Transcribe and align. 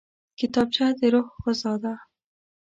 کتابچه 0.39 0.85
د 0.99 1.01
روح 1.13 1.27
غذا 1.43 1.73
ده 1.83 1.93